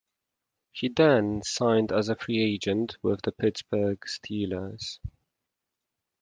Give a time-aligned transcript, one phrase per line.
[0.71, 4.97] He then signed as a free agent with the Pittsburgh Steelers.